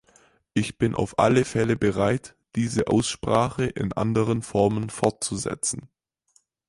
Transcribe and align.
Ich 0.55 0.79
bin 0.79 0.95
auf 0.95 1.19
alle 1.19 1.45
Fälle 1.45 1.75
bereit, 1.75 2.35
diese 2.55 2.87
Aussprache 2.87 3.65
in 3.65 3.93
anderen 3.93 4.41
Formen 4.41 4.89
fortzusetzen. 4.89 5.89